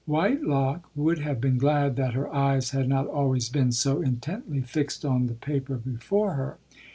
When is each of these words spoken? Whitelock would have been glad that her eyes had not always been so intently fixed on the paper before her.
Whitelock 0.07 0.89
would 0.95 1.19
have 1.19 1.39
been 1.39 1.59
glad 1.59 1.95
that 1.97 2.15
her 2.15 2.27
eyes 2.33 2.71
had 2.71 2.89
not 2.89 3.05
always 3.05 3.49
been 3.49 3.71
so 3.71 4.01
intently 4.01 4.61
fixed 4.61 5.05
on 5.05 5.27
the 5.27 5.35
paper 5.35 5.75
before 5.75 6.33
her. 6.33 6.57